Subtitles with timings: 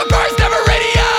[0.00, 1.09] The first ever radio.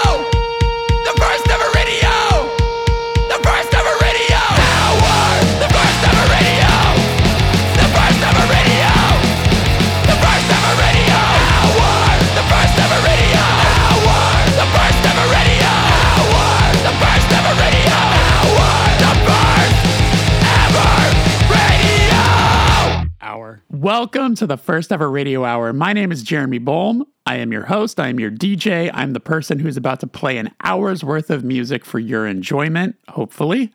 [23.81, 25.73] Welcome to the first ever radio hour.
[25.73, 27.03] My name is Jeremy Bolm.
[27.25, 27.99] I am your host.
[27.99, 28.91] I am your DJ.
[28.93, 32.95] I'm the person who's about to play an hour's worth of music for your enjoyment,
[33.09, 33.73] hopefully.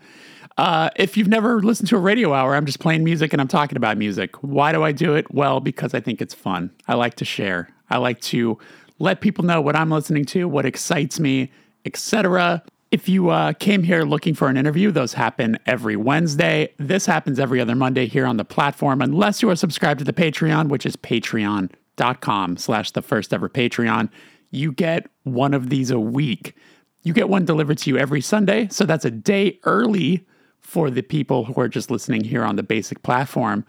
[0.59, 3.49] Uh, if you've never listened to a radio hour, I'm just playing music and I'm
[3.49, 4.37] talking about music.
[4.43, 5.29] Why do I do it?
[5.35, 6.71] Well, because I think it's fun.
[6.87, 7.69] I like to share.
[7.91, 8.61] I like to
[9.01, 11.51] let people know what I'm listening to, what excites me,
[11.85, 12.63] etc.
[12.91, 16.73] If you uh, came here looking for an interview, those happen every Wednesday.
[16.79, 20.13] This happens every other Monday here on the platform, unless you are subscribed to the
[20.13, 24.09] Patreon, which is patreon.com slash the first ever Patreon.
[24.51, 26.55] You get one of these a week.
[27.03, 30.25] You get one delivered to you every Sunday, so that's a day early
[30.61, 33.65] for the people who are just listening here on the basic platform,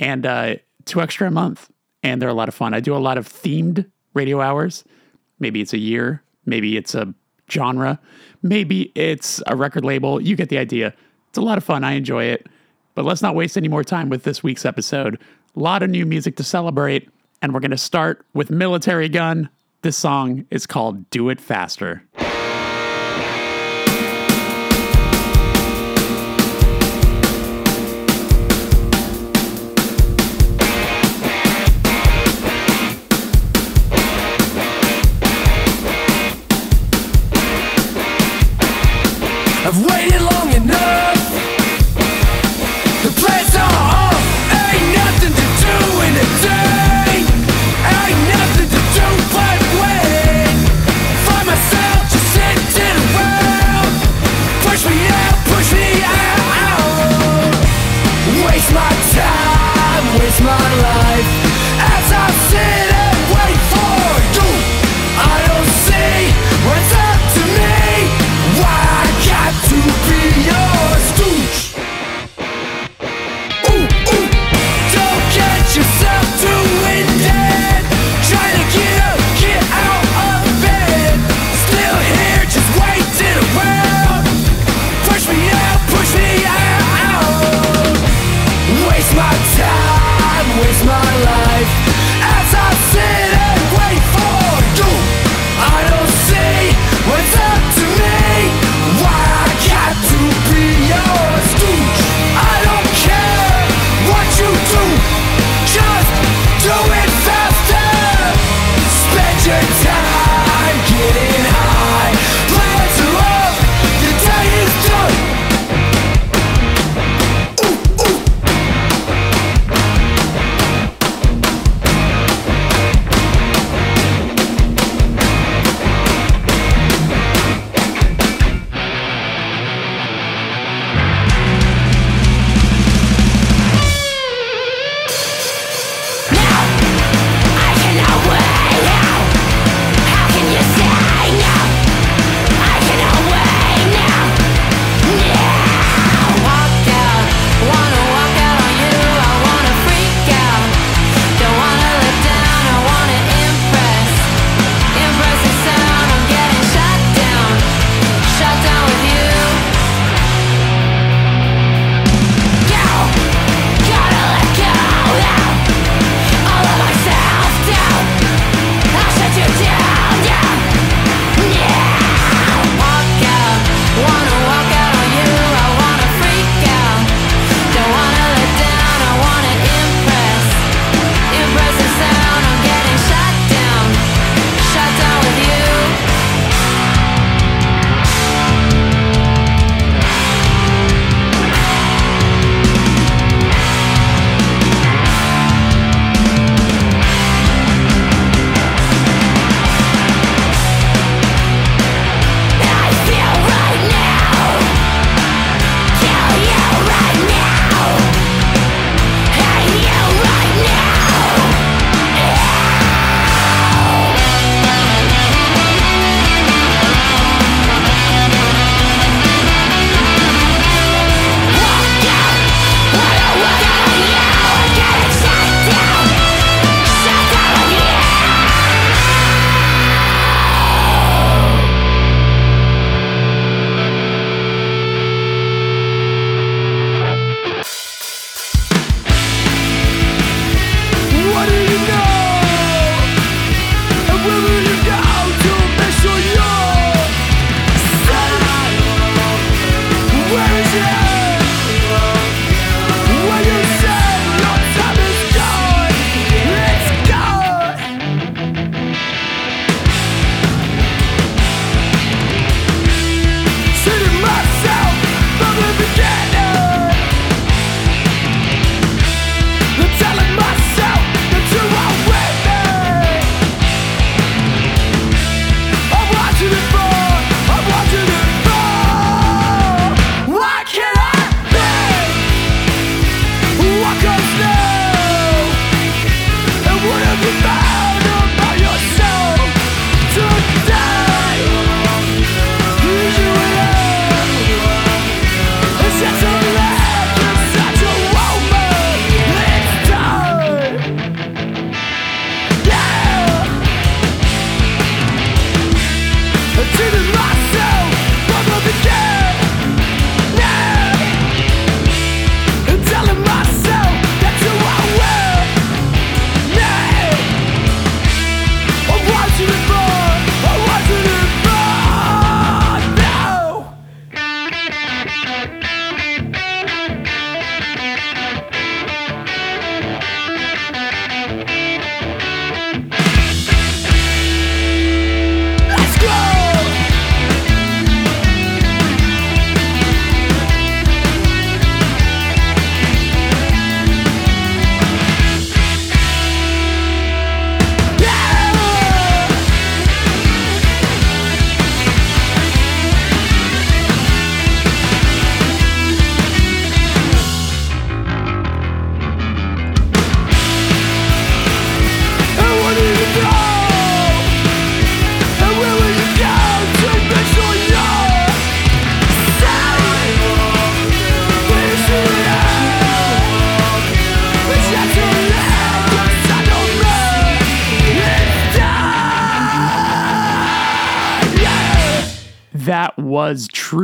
[0.00, 1.70] and uh, two extra a month.
[2.02, 2.74] And they're a lot of fun.
[2.74, 4.82] I do a lot of themed radio hours.
[5.38, 7.14] Maybe it's a year, maybe it's a
[7.50, 8.00] genre,
[8.42, 10.20] maybe it's a record label.
[10.20, 10.94] You get the idea.
[11.28, 11.84] It's a lot of fun.
[11.84, 12.46] I enjoy it.
[12.94, 15.18] But let's not waste any more time with this week's episode.
[15.56, 17.08] A lot of new music to celebrate,
[17.40, 19.48] and we're going to start with Militarie Gun.
[19.80, 22.04] This song is called Do It Faster.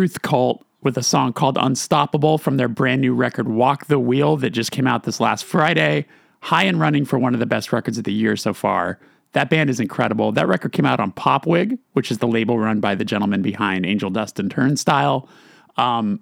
[0.08, 4.38] Truth Cult with a song called Unstoppable from their brand new record Walk the Wheel
[4.38, 6.06] that just came out this last Friday.
[6.40, 8.98] High and running for one of the best records of the year so far.
[9.32, 10.32] That band is incredible.
[10.32, 13.84] That record came out on Popwig, which is the label run by the gentleman behind
[13.84, 15.28] Angel Dust and Turnstile.
[15.76, 16.20] Um,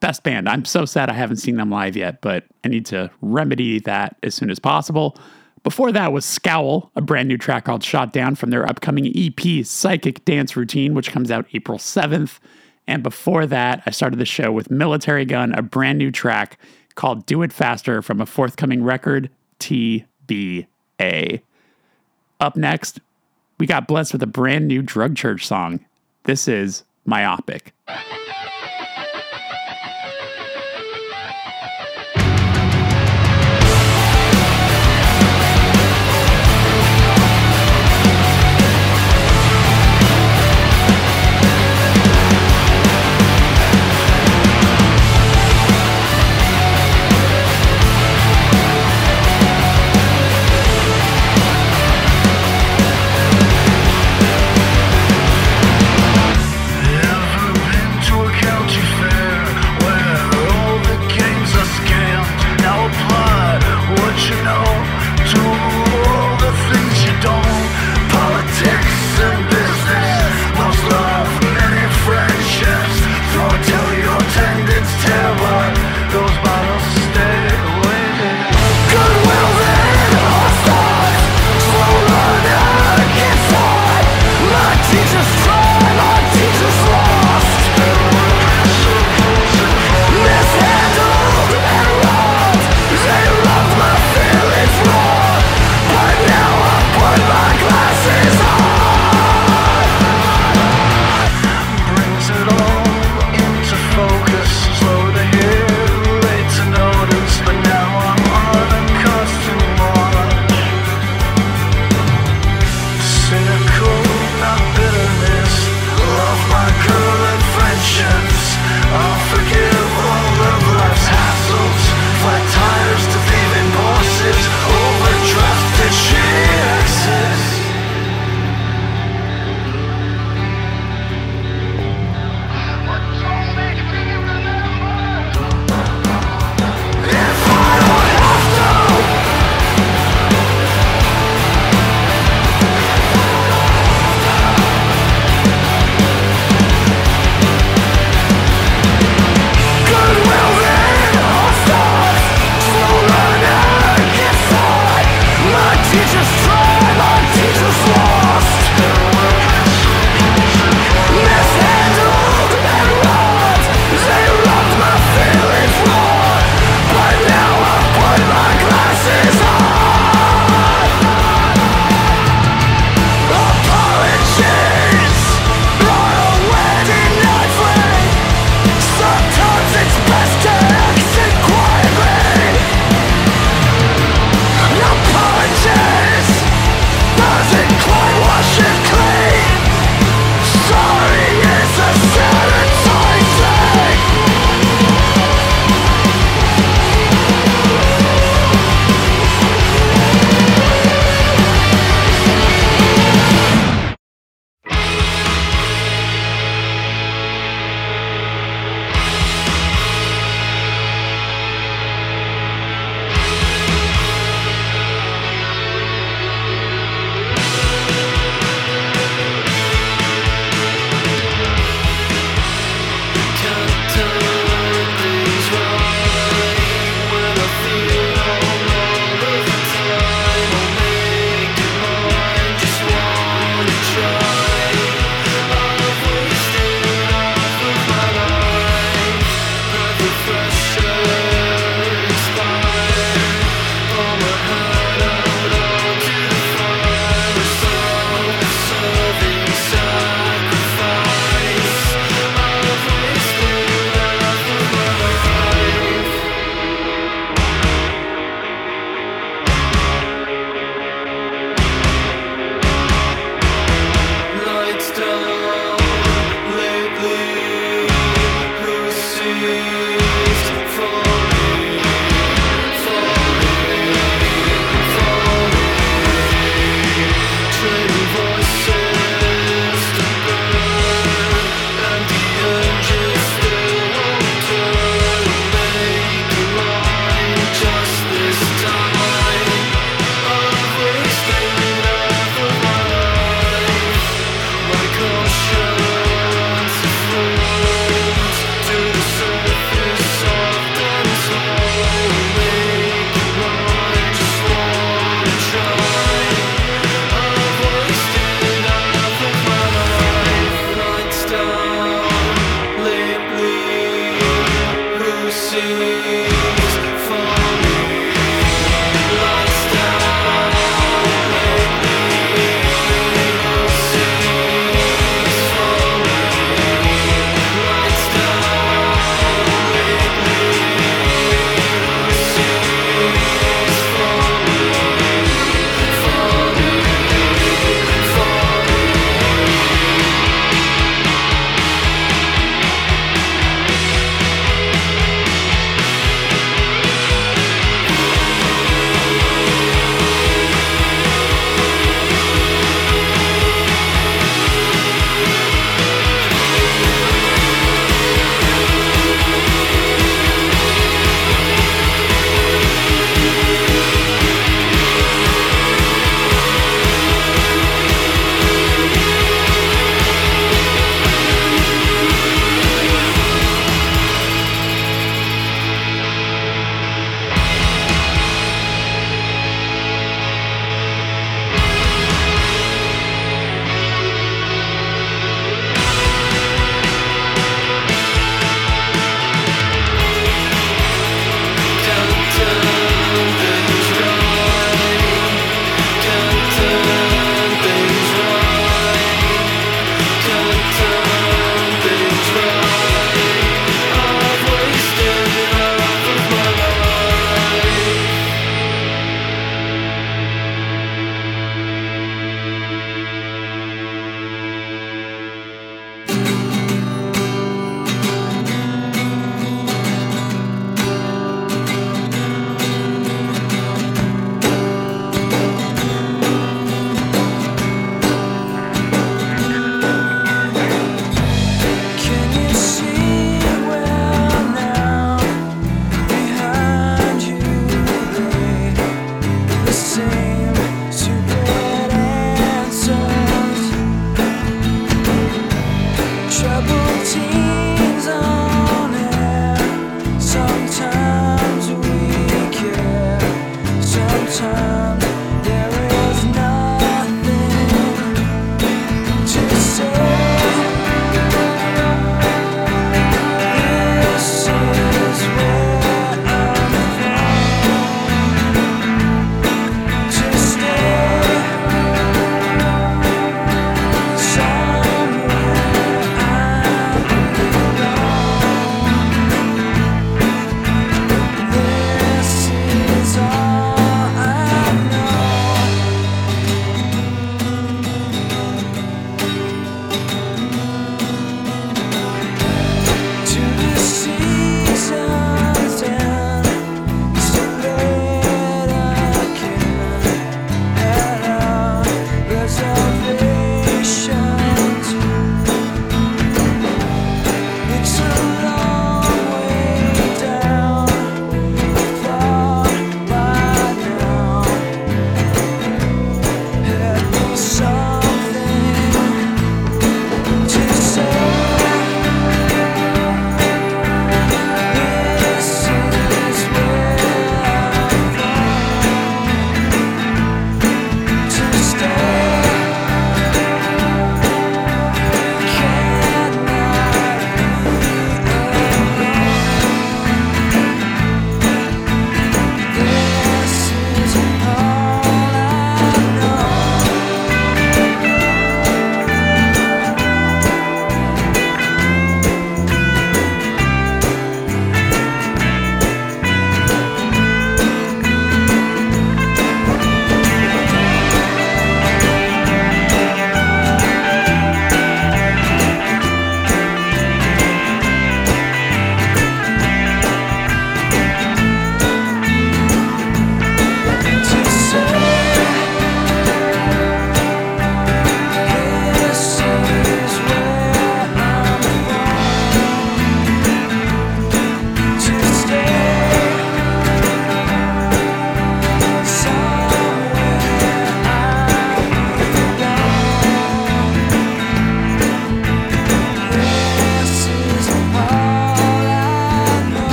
[0.00, 0.48] best band.
[0.48, 4.16] I'm so sad I haven't seen them live yet, but I need to remedy that
[4.22, 5.18] as soon as possible.
[5.62, 9.66] Before that was Scowl, a brand new track called Shot Down from their upcoming EP,
[9.66, 12.38] Psychic Dance Routine, which comes out April 7th.
[12.86, 16.58] And before that, I started the show with Militarie Gun, a brand new track
[16.94, 19.30] called Do It Faster from a forthcoming record,
[19.60, 21.42] TBA.
[22.40, 23.00] Up next,
[23.58, 25.84] we got blessed with a brand new Drug Church song.
[26.24, 27.72] This is Myopic.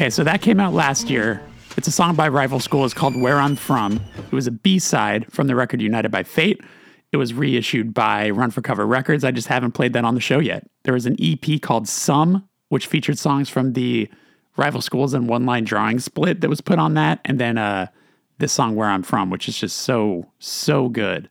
[0.00, 1.42] Okay, so that came out last year.
[1.76, 2.86] It's a song by Rival School.
[2.86, 4.00] It's called Where I'm From.
[4.16, 6.58] It was a B side from the record United by Fate.
[7.12, 9.24] It was reissued by Run for Cover Records.
[9.24, 10.66] I just haven't played that on the show yet.
[10.84, 14.08] There was an EP called Some, which featured songs from the
[14.56, 17.20] Rival Schools and One Line Drawing split that was put on that.
[17.26, 17.88] And then uh,
[18.38, 21.28] this song, Where I'm From, which is just so, so good.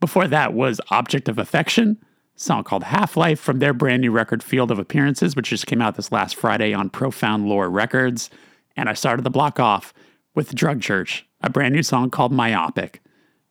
[0.00, 1.96] Before that was Object of Affection,
[2.38, 5.82] song called Half Life from their brand new record Field of Appearances, which just came
[5.82, 8.30] out this last Friday on Profound Lore Records.
[8.76, 9.92] And I started the block off
[10.34, 13.02] with Drug Church, a brand new song called Myopic.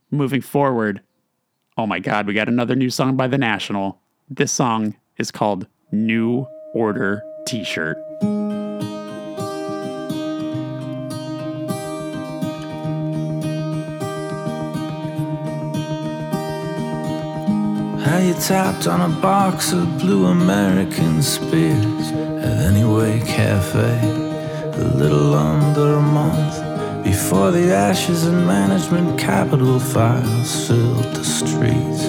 [0.10, 1.02] Moving forward,
[1.78, 4.00] oh my God, we got another new song by The National.
[4.30, 7.98] This song is called New Order T shirt.
[18.40, 24.00] Tapped on a box of blue American Spirits at Anyway Cafe
[24.80, 32.04] a little under a month before the ashes and management capital files filled the streets.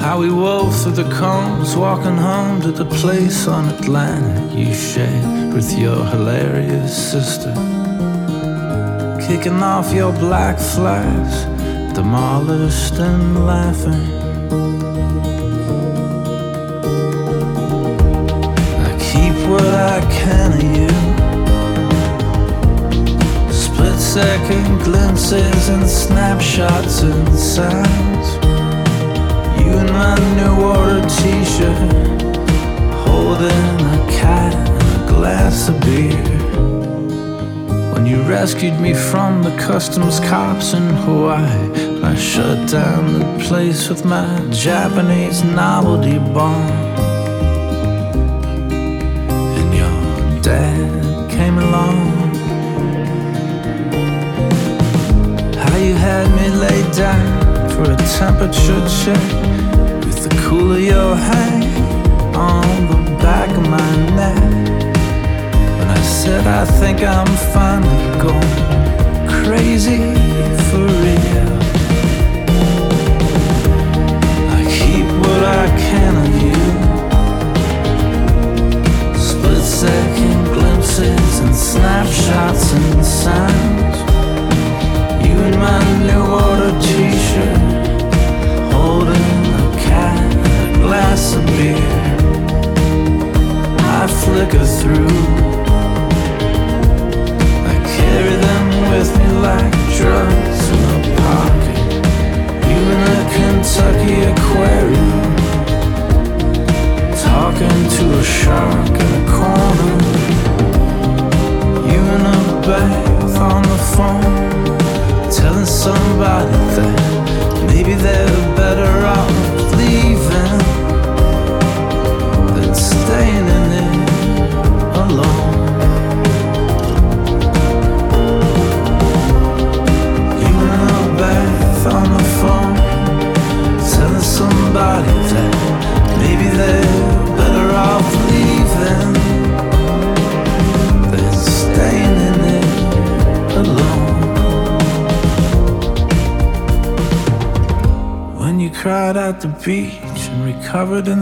[0.00, 5.52] How we wove through the combs, walking home to the place on Atlantic you shared
[5.52, 7.54] with your hilarious sister
[9.26, 11.55] kicking off your black flags,
[11.96, 14.06] demolished and laughing.
[18.84, 20.90] I keep what I can of you.
[23.50, 28.28] Split second glimpses and snapshots and sounds.
[29.58, 32.36] You in my new order t shirt,
[33.06, 36.36] holding a cat and a glass of beer.
[37.94, 43.88] When you rescued me from the customs cops in Hawaii, I shut down the place
[43.88, 46.70] with my Japanese novelty bomb.
[49.58, 51.98] And your dad came along.
[55.62, 59.26] How you had me laid down for a temperature check
[60.04, 61.64] with the cool of your hand
[62.36, 64.94] on the back of my neck
[65.78, 68.76] When I said I think I'm finally going
[69.44, 69.98] crazy
[70.70, 71.55] for real.
[75.90, 76.85] Can of you.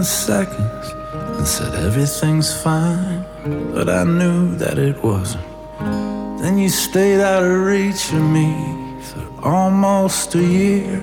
[0.05, 0.93] Seconds
[1.37, 3.25] and said everything's fine,
[3.73, 5.45] but I knew that it wasn't.
[6.41, 8.53] Then you stayed out of reach of me
[9.01, 11.01] for almost a year.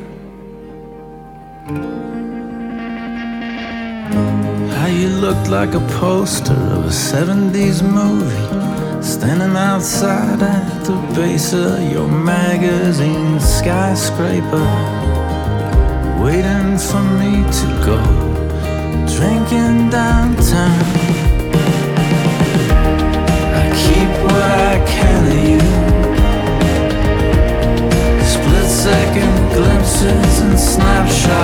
[4.77, 11.53] How you looked like a poster of a 70s movie, standing outside at the base
[11.53, 14.71] of your magazine skyscraper,
[16.23, 18.20] waiting for me to go
[19.21, 20.81] drinking downtown.
[23.59, 25.63] I keep what I can of you
[28.33, 31.40] Split second glimpses and snapshots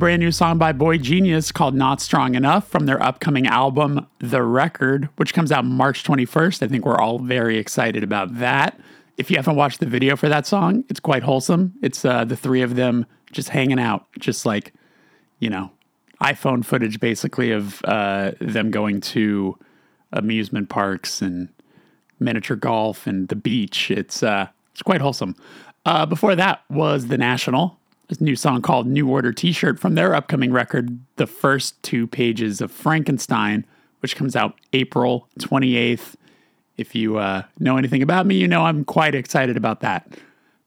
[0.00, 5.10] brand new song by boygenius called Not Strong Enough from their upcoming album, The Record,
[5.16, 6.62] which comes out March 21st.
[6.62, 8.80] I think we're all very excited about that.
[9.18, 11.74] If you haven't watched the video for that song, it's quite wholesome.
[11.82, 14.72] It's uh, the three of them just hanging out, just like,
[15.38, 15.70] you know,
[16.22, 19.58] iPhone footage basically of uh, them going to
[20.14, 21.50] amusement parks and
[22.18, 23.90] miniature golf and the beach.
[23.90, 25.36] It's uh, it's quite wholesome.
[25.84, 27.78] Uh, before that was the National,
[28.18, 32.72] new song called "New Order" T-shirt from their upcoming record, "The First Two Pages of
[32.72, 33.66] Frankenstein,"
[34.00, 36.16] which comes out April twenty eighth.
[36.76, 40.10] If you uh, know anything about me, you know I'm quite excited about that.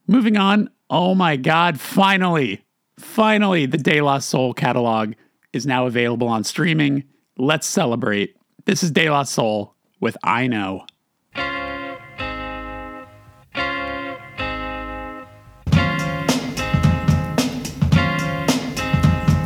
[0.06, 0.70] Moving on.
[0.88, 1.80] Oh my God!
[1.80, 2.64] Finally,
[2.98, 5.14] finally, the De La Soul catalog
[5.52, 7.04] is now available on streaming.
[7.36, 8.36] Let's celebrate.
[8.64, 10.86] This is De La Soul with "Eye Know."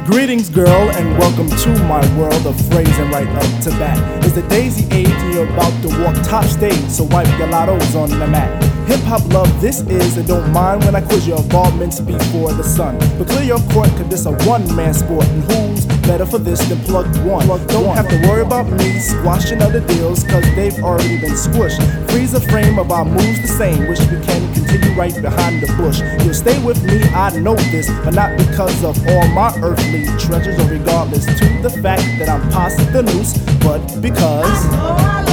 [0.09, 4.25] Greetings, girl, and welcome to my world of phrasing right up to bat.
[4.25, 7.95] It's the daisy age, and you're about to walk top stage, so wipe your lottos
[7.95, 8.78] on the mat.
[8.89, 12.63] Hip hop love this is, and don't mind when I quiz your involvements before the
[12.63, 12.97] sun.
[13.19, 16.67] But clear your court, cause this a one man sport, and who's better for this
[16.71, 17.47] than plug one?
[17.47, 21.85] don't have to worry about me squashing other deals, cause they've already been squished.
[22.11, 25.71] Freeze a frame of our moves the same, wish we can continue right behind the
[25.77, 26.01] bush.
[26.25, 30.59] You'll stay with me, I know this, but not because of all my earthly treasures,
[30.59, 35.28] or regardless to the fact that I'm past the noose, but because.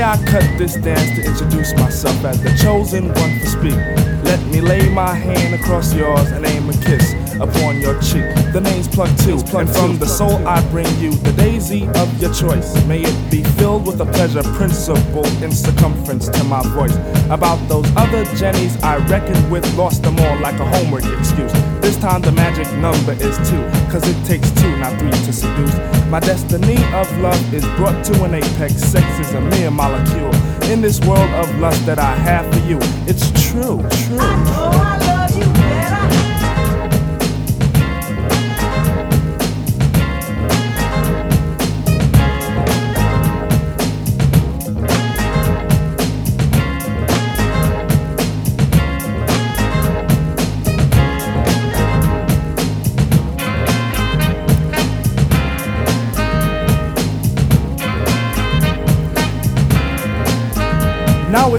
[0.00, 3.76] May I cut this dance to introduce myself as the chosen one to speak?
[4.24, 8.24] Let me lay my hand across yours and aim a kiss upon your cheek.
[8.54, 12.32] The name's Plug Two, and from the soul I bring you the daisy of your
[12.32, 12.82] choice.
[12.86, 16.96] May it be filled with a pleasure principle in circumference to my voice.
[17.28, 21.52] About those other Jennies I reckoned with, lost them all like a homework excuse.
[21.80, 25.74] This time the magic number is two, cause it takes two, not three to seduce.
[26.08, 28.74] My destiny of love is brought to an apex.
[28.74, 30.34] Sex is a mere molecule.
[30.70, 34.16] In this world of lust that I have for you, it's true, true.
[34.16, 36.29] Now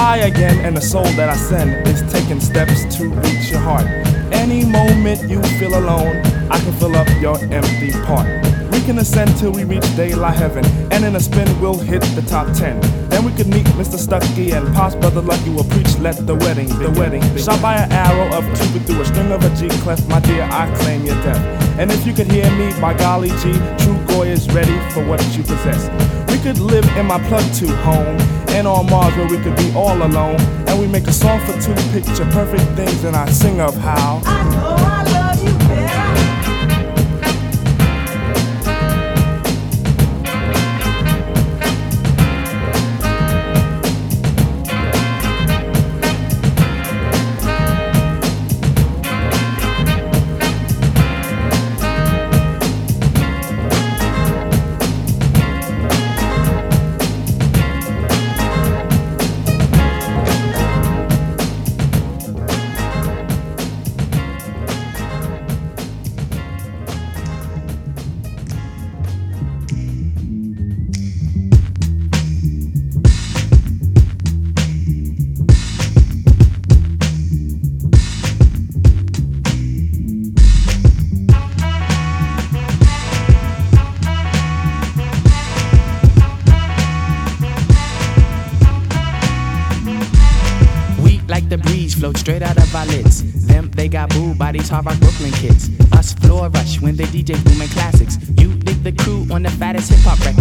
[0.00, 3.84] I again, and the soul that I send is taking steps to reach your heart.
[4.32, 6.16] Any moment you feel alone,
[6.50, 8.26] I can fill up your empty part.
[8.72, 12.22] We can ascend till we reach daylight heaven, and in a spin we'll hit the
[12.22, 12.80] top ten.
[13.10, 13.98] Then we could meet Mr.
[13.98, 17.22] Stucky and Pops Brother Lucky will preach, let the wedding, the wedding.
[17.36, 20.48] Shot by an arrow of Cupid through a string of a G clef, my dear,
[20.50, 21.78] I claim your death.
[21.78, 23.52] And if you could hear me, by golly G,
[23.84, 26.19] true Goy is ready for what you possess.
[26.42, 28.18] Could live in my plug two home,
[28.56, 30.40] and on Mars where we could be all alone.
[30.68, 34.22] And we make a song for two picture perfect things, and I sing of how.
[34.24, 34.99] We
[94.52, 95.70] these hard rock Brooklyn kids.
[95.92, 98.18] Us floor rush when they DJ booming classics.
[98.36, 100.39] You dig the crew on the fattest hip hop record.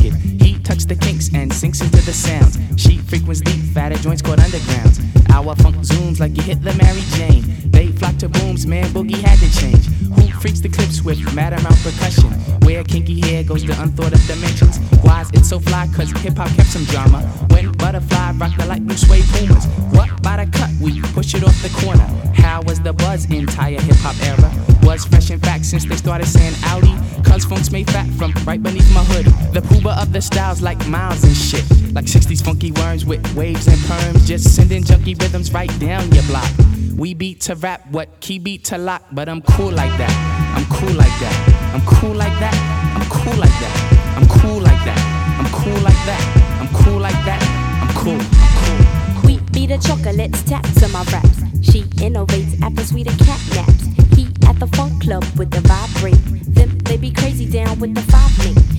[30.49, 31.63] Styles like miles and shit.
[31.93, 34.25] Like 60s funky worms with waves and perms.
[34.25, 36.49] Just sending junky rhythms right down your block.
[36.97, 40.11] We beat to rap, what key beat to lock, but I'm cool like that.
[40.57, 41.35] I'm cool like that.
[41.73, 42.55] I'm cool like that.
[42.95, 43.75] I'm cool like that.
[44.17, 44.99] I'm cool like that.
[45.39, 46.21] I'm cool like that.
[46.59, 47.41] I'm cool like that.
[47.81, 49.25] I'm cool.
[49.25, 51.39] We be the chocolates, taps to my raps.
[51.61, 53.85] She innovates after sweeter cat naps.
[54.15, 56.23] He at the funk club with the vibrate.
[56.55, 58.78] Them they be crazy down with the five link.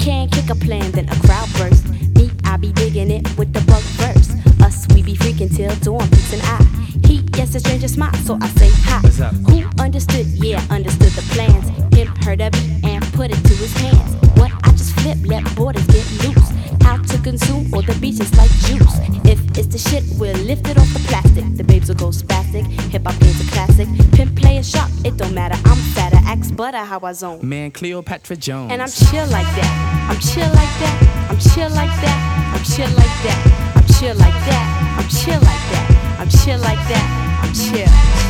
[0.00, 1.86] It can kick a plan, then a crowd burst.
[2.16, 4.30] Me, I be digging it with the bug first.
[4.62, 6.64] Us, we be freaking till dawn, peace and I.
[7.06, 9.00] He gets a stranger smile, so I say hi.
[9.50, 10.24] Who understood?
[10.26, 11.68] Yeah, understood the plans.
[11.94, 14.14] Him heard of it and put it to his hands.
[14.38, 16.48] What I just flip, let borders get loose.
[16.80, 18.96] How to consume all the beaches like juice.
[19.28, 21.44] If it's the shit, we'll lift it off the plastic.
[21.58, 22.64] The babes will go spastic.
[22.88, 23.86] Hip hop is a classic.
[24.12, 25.60] Pimp play a shot, it don't matter.
[25.66, 26.09] I'm axe
[26.60, 27.40] butter, how I zone.
[27.42, 28.70] Man, Cleopatra Jones.
[28.70, 30.10] And I'm chill like that.
[30.10, 31.30] I'm chill like that.
[31.30, 32.52] I'm chill like that.
[32.52, 33.72] I'm chill like that.
[33.76, 34.98] I'm chill like that.
[34.98, 36.20] I'm chill like that.
[36.20, 37.40] I'm chill like that.
[37.42, 38.29] I'm chill.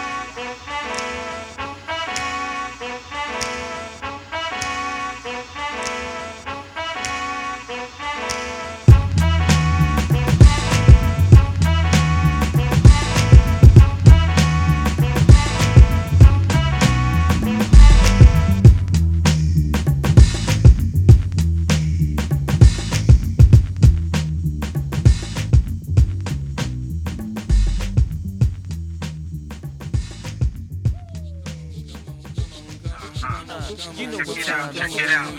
[34.91, 35.31] Check it out.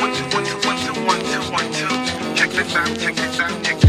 [0.00, 2.34] One, two, one, two, one, two, one, two, one, two.
[2.36, 3.79] Check this out, check this out, check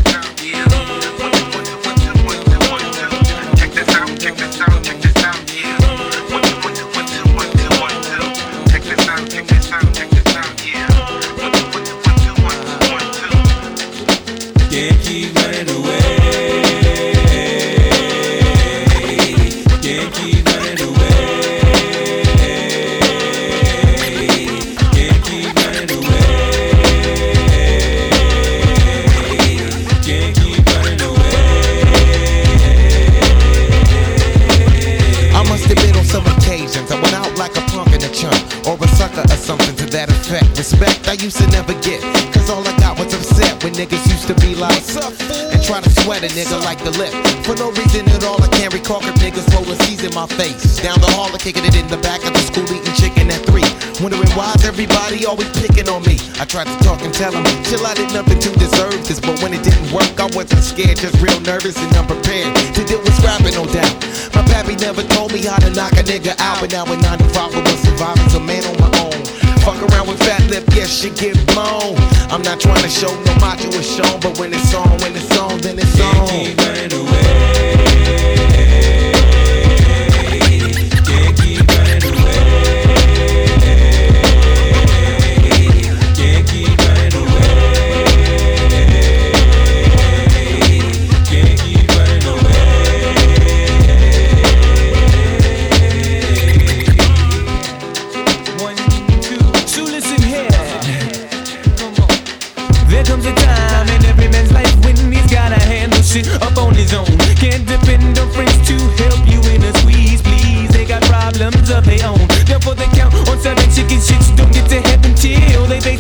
[46.32, 47.12] nigga like the lip.
[47.44, 50.28] For no reason at all, I can't recall if niggas roll a C's in my
[50.28, 50.80] face.
[50.80, 53.44] Down the hall, I kicking it in the back of the school, eating chicken at
[53.46, 53.68] three.
[54.00, 56.18] Wondering why's everybody always picking on me.
[56.40, 59.20] I tried to talk and tell them, chill, I did nothing to deserve this.
[59.20, 63.02] But when it didn't work, I wasn't scared, just real nervous and unprepared to deal
[63.04, 63.94] with rapping, no doubt.
[64.34, 67.56] My pappy never told me how to knock a nigga out, but now in 95
[67.56, 69.41] I was surviving, a man on my own.
[69.64, 71.96] Fuck around with fat lip, yes, shit get blown.
[72.32, 75.38] I'm not trying to show no macho is shown, but when it's on, when it's
[75.38, 76.28] on, then it's Can't on.
[76.30, 78.41] keep running away.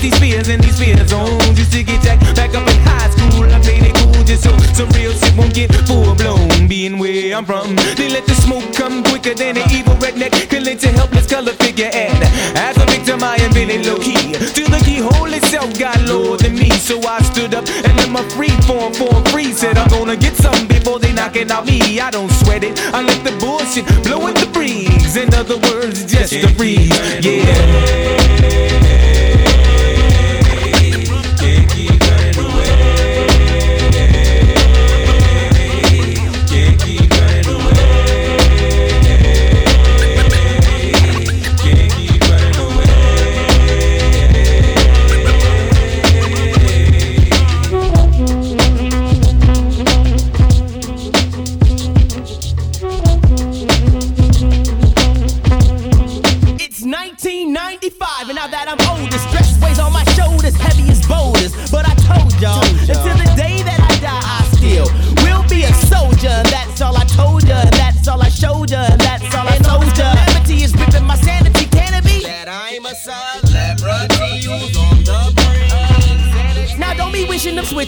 [0.01, 1.57] These fears and these fear zones.
[1.57, 3.45] Used to get jacked back up in high school.
[3.45, 6.67] I played it cool just so some real shit won't get full blown.
[6.67, 10.49] Being where I'm from, they let the smoke come quicker than an evil redneck.
[10.49, 11.91] Can lynch a helpless color figure.
[11.93, 12.17] And
[12.57, 14.33] as a victim, I am feeling low key.
[14.55, 16.71] Till the keyhole itself got lower than me.
[16.71, 19.53] So I stood up and let my free form form free.
[19.53, 21.99] Said I'm gonna get something before they knocking out me.
[21.99, 22.79] I don't sweat it.
[22.93, 25.15] I let the bullshit blow in the breeze.
[25.15, 26.89] In other words, just a breeze.
[27.23, 28.50] Yeah.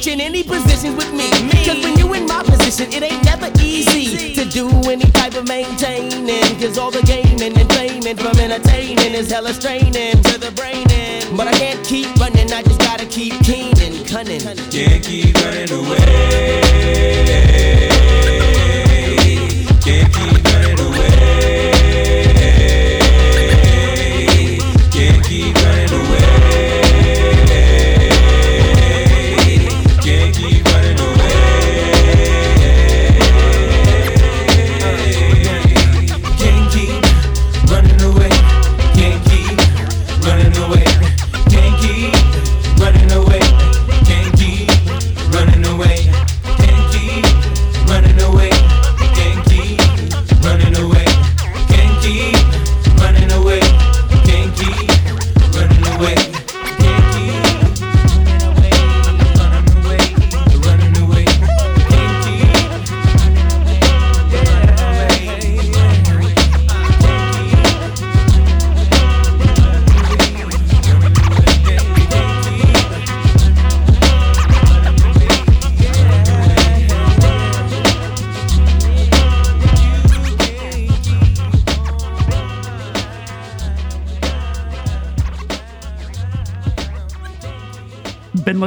[0.04, 1.30] Switching any positions with me.
[1.66, 5.48] Cause when you in my position, it ain't never easy to do any type of
[5.48, 6.60] maintaining.
[6.60, 10.86] Cause all the gaining and claiming from entertaining is hella straining to the brain.
[10.92, 11.38] end.
[11.38, 14.42] But I can't keep running, I just gotta keep keen and cunning.
[14.42, 16.74] Can't keep running away.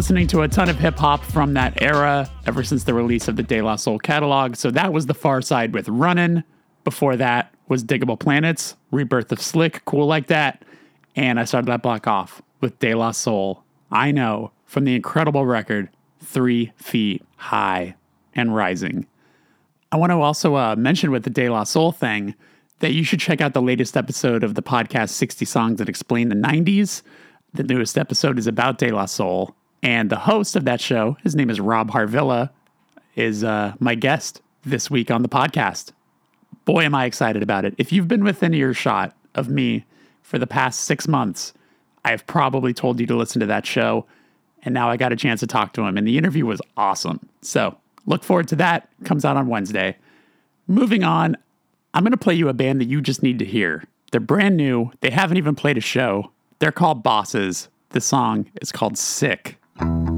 [0.06, 3.34] Listening to a ton of hip hop from that era ever since the release of
[3.34, 4.54] the De La Soul catalog.
[4.54, 6.44] So that was the Pharcyde with Runnin'.
[6.84, 10.62] Before that was Digable Planets, Rebirth of Slick, Cool Like That.
[11.16, 13.64] And I started that block off with De La Soul.
[13.90, 15.88] Eye Know from the incredible record,
[16.20, 17.96] Three Feet High
[18.32, 19.08] and Rising.
[19.90, 22.36] I want to also uh, mention with the De La Soul thing
[22.78, 26.28] that you should check out the latest episode of the podcast 60 Songs That Explain
[26.28, 27.02] the 90s.
[27.54, 29.56] The newest episode is about De La Soul.
[29.82, 32.50] And the host of that show, his name is Rob Harvilla,
[33.14, 35.92] is uh, my guest this week on the podcast.
[36.64, 37.74] Boy, am I excited about it.
[37.78, 39.84] If you've been within earshot of me
[40.22, 41.52] for the past six months,
[42.04, 44.06] I've probably told you to listen to that show.
[44.62, 45.96] And now I got a chance to talk to him.
[45.96, 47.28] And the interview was awesome.
[47.42, 48.88] So look forward to that.
[49.04, 49.96] Comes out on Wednesday.
[50.66, 51.36] Moving on,
[51.94, 53.84] I'm going to play you a band that you just need to hear.
[54.10, 54.90] They're brand new.
[55.00, 56.32] They haven't even played a show.
[56.58, 57.68] They're called Bosses.
[57.90, 59.58] The song is called Sick.
[59.78, 60.15] Thank you.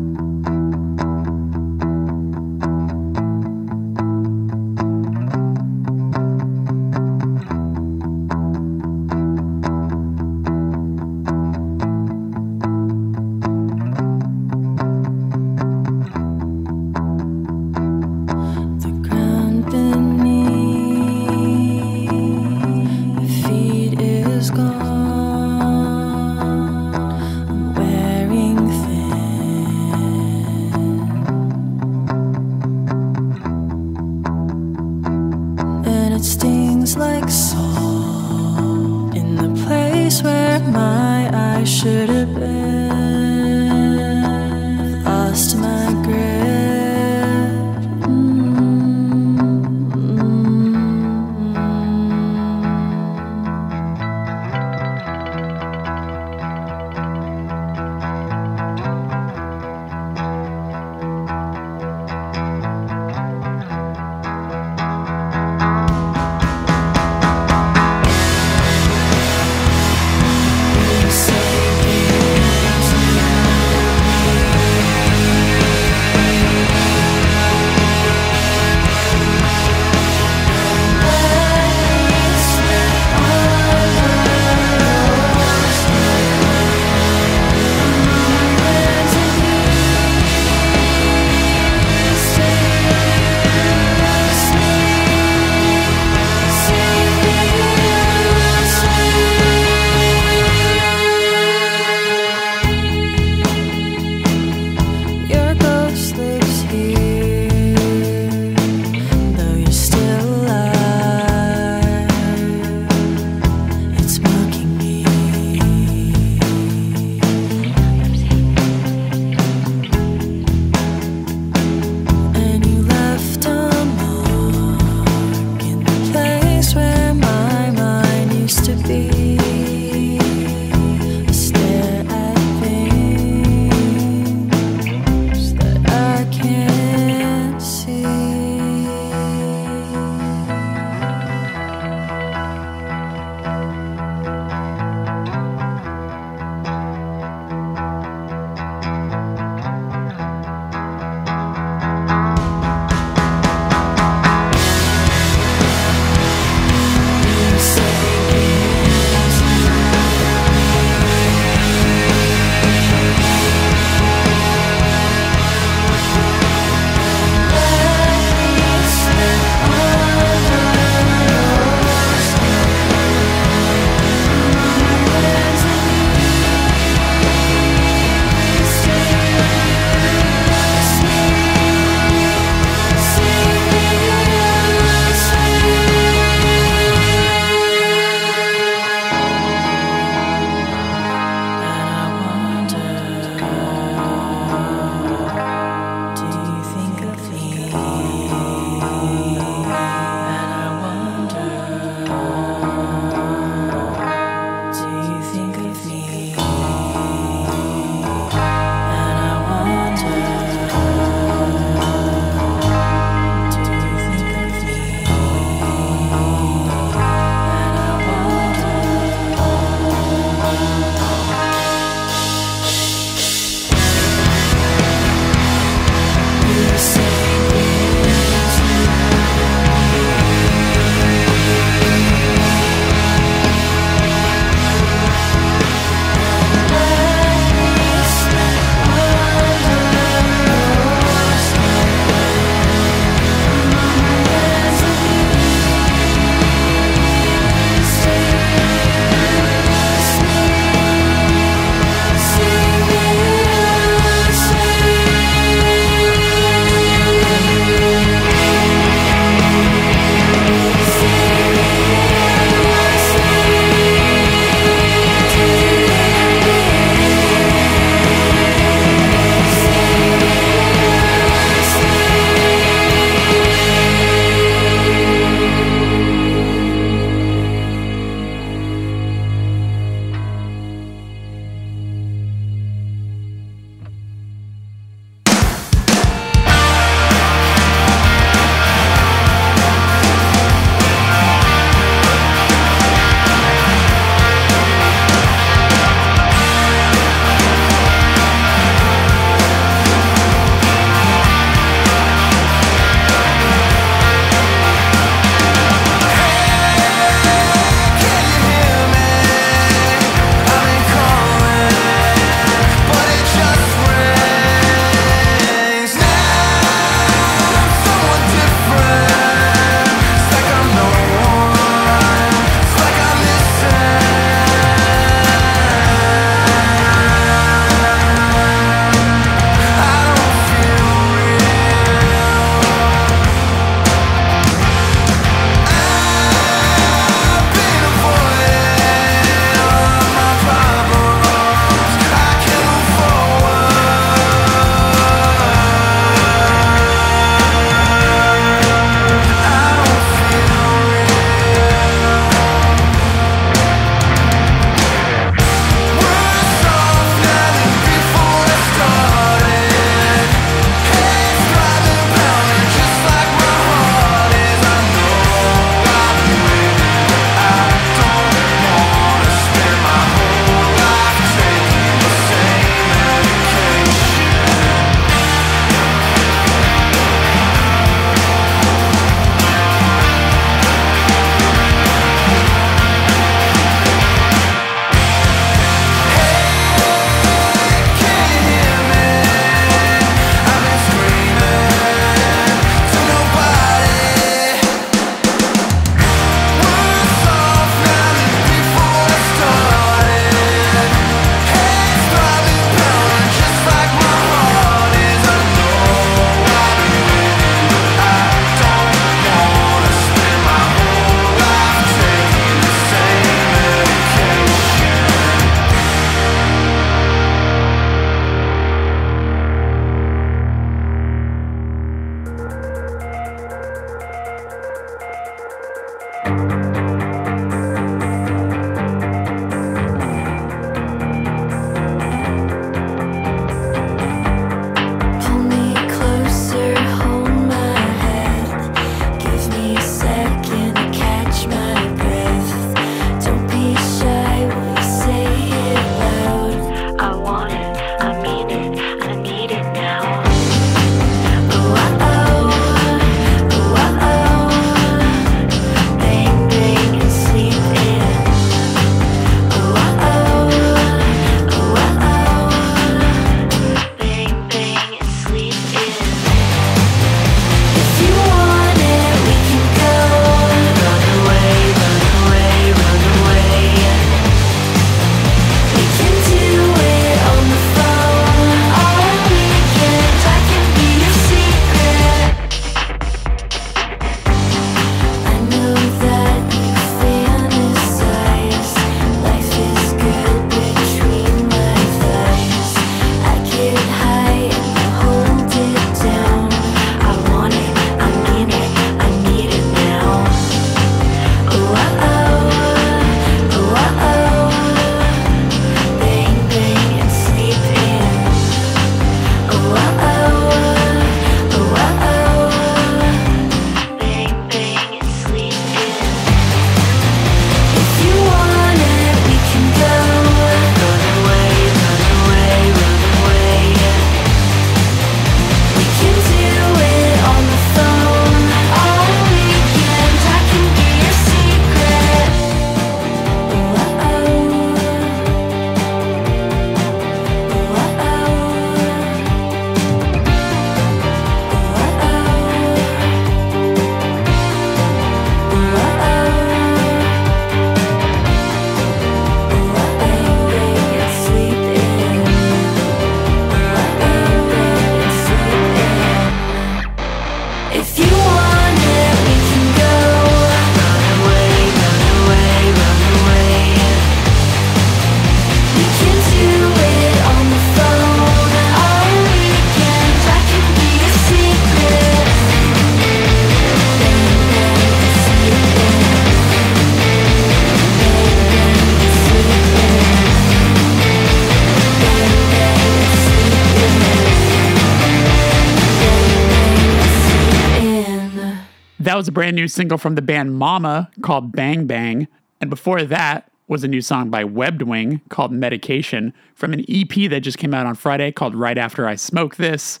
[589.70, 592.28] Single from the band Mama called Bang Bang.
[592.60, 597.30] And before that was a new song by Webbed Wing called Medication from an EP
[597.30, 600.00] that just came out on Friday called Right After I Smoke This.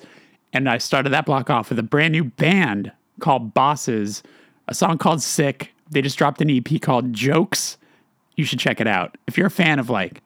[0.52, 2.90] And I started that block off with a brand new band
[3.20, 4.22] called Bosses,
[4.66, 5.72] a song called Sick.
[5.90, 7.78] They just dropped an EP called Jokes.
[8.34, 9.16] You should check it out.
[9.28, 10.20] If you're a fan of like,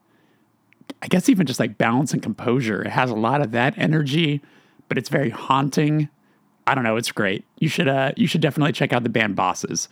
[1.03, 4.41] I guess even just like balance and composure, it has a lot of that energy,
[4.89, 6.09] but it's very haunting.
[6.67, 7.45] I don't know, it's great.
[7.59, 9.89] You should uh you should definitely check out the band Bosses.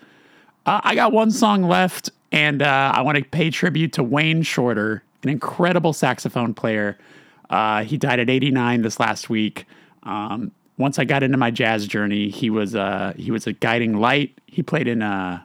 [0.65, 4.43] Uh, I got one song left, and uh, I want to pay tribute to Wayne
[4.43, 6.97] Shorter, an incredible saxophone player.
[7.51, 9.67] Uh, he died at 89 this last week.
[10.05, 13.99] Um, once I got into my jazz journey, he was uh, he was a guiding
[13.99, 14.39] light.
[14.47, 15.43] He played in uh,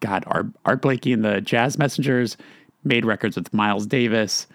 [0.00, 2.36] God Art, Art Blakey and the Jazz Messengers,
[2.84, 4.46] made records with Miles Davis.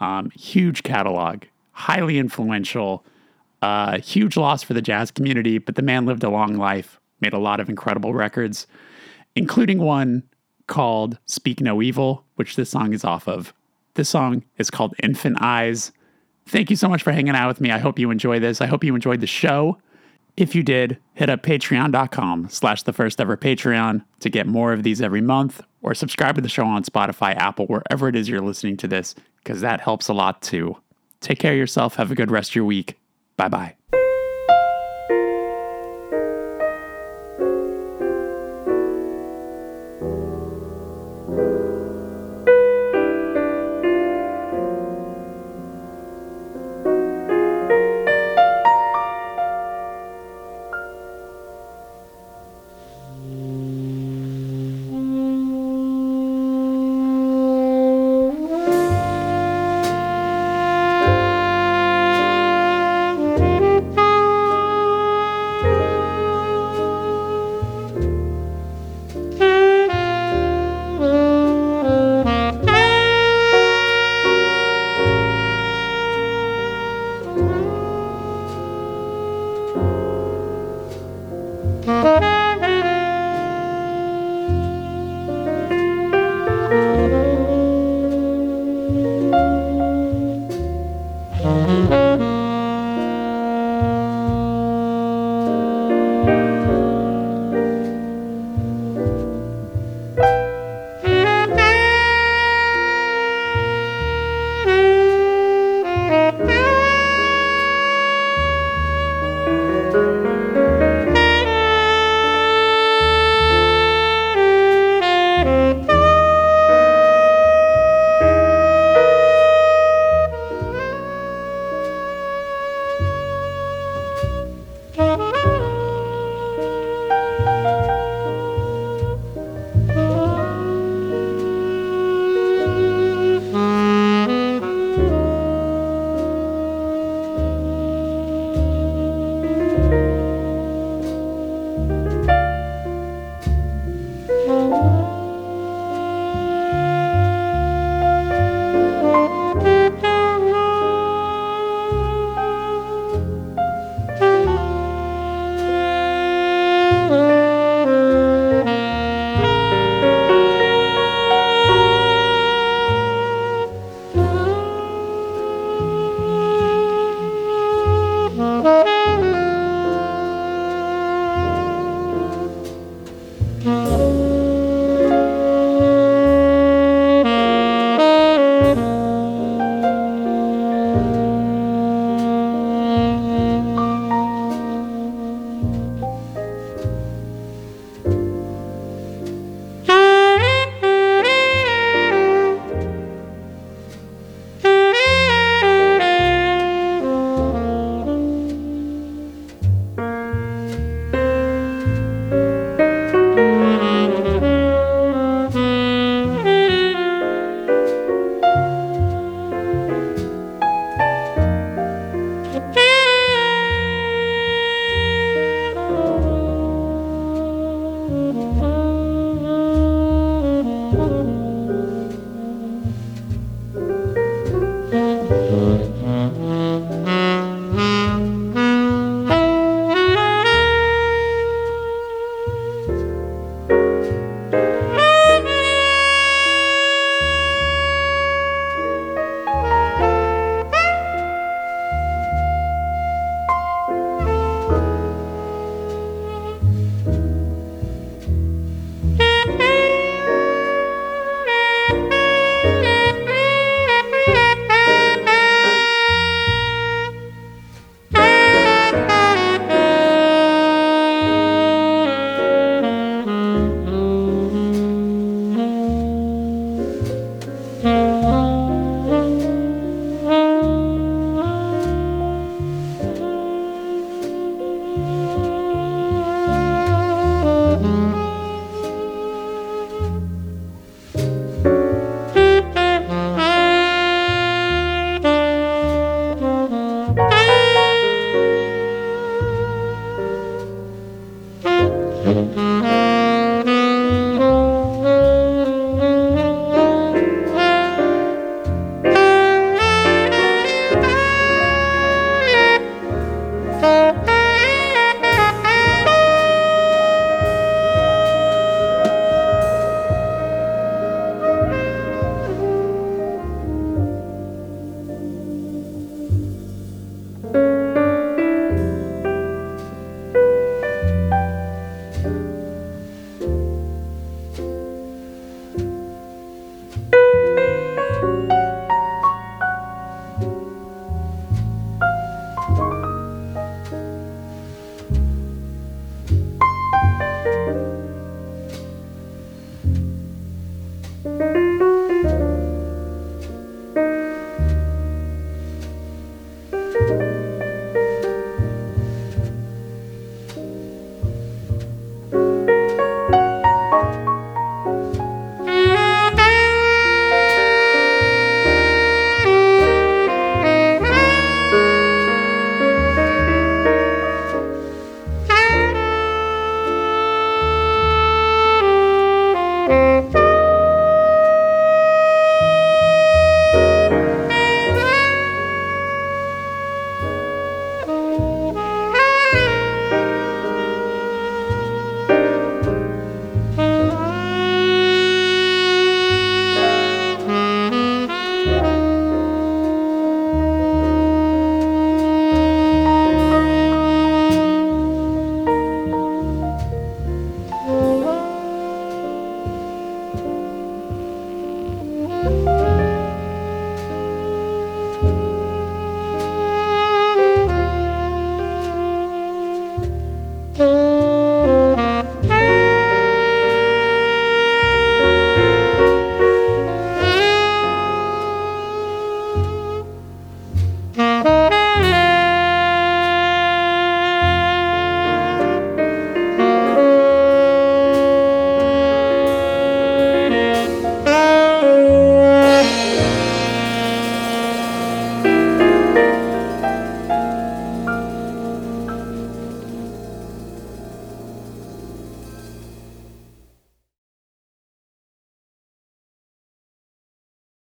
[0.00, 3.04] Um, huge catalog, highly influential.
[3.62, 7.32] Uh, huge loss for the jazz community, but the man lived a long life, made
[7.32, 8.66] a lot of incredible records,
[9.36, 10.24] including one
[10.66, 13.54] called Speak No Evil, which this song is off of.
[13.94, 15.92] This song is called Infant Eyes.
[16.46, 17.70] Thank you so much for hanging out with me.
[17.70, 18.60] I hope you enjoy this.
[18.60, 19.78] I hope you enjoyed the show.
[20.36, 24.82] If you did, hit up patreon.com slash the first ever Patreon to get more of
[24.82, 28.40] these every month or subscribe to the show on Spotify, Apple, wherever it is you're
[28.40, 30.76] listening to this, because that helps a lot too.
[31.20, 31.96] Take care of yourself.
[31.96, 32.96] Have a good rest of your week.
[33.36, 33.81] 拜拜。